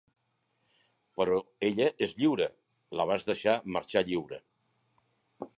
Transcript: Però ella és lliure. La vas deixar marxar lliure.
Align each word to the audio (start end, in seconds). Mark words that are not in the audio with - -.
Però 1.19 1.35
ella 1.69 1.91
és 2.07 2.15
lliure. 2.21 2.49
La 3.01 3.09
vas 3.13 3.29
deixar 3.31 3.57
marxar 3.77 4.07
lliure. 4.11 4.45